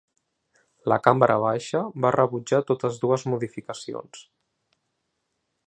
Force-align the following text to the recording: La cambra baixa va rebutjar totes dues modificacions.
La 0.91 0.95
cambra 1.07 1.35
baixa 1.43 1.81
va 2.05 2.11
rebutjar 2.15 2.61
totes 2.71 2.99
dues 3.05 3.27
modificacions. 3.35 4.25